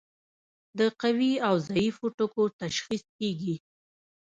[0.77, 3.55] د قوي او ضعیفو ټکو تشخیص کیږي.